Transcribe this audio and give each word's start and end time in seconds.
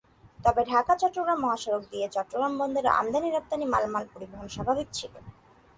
তবে 0.39 0.61
ঢাকা-চট্টগ্রাম 0.65 1.39
মহাসড়ক 1.41 1.83
দিয়ে 1.91 2.07
চট্টগ্রাম 2.09 2.53
বন্দরে 2.59 2.89
আমদানি-রপ্তানি 2.99 3.65
মালামাল 3.65 4.05
পরিবহন 4.13 4.47
স্বাভাবিক 4.47 4.87
ছিল। 4.93 5.13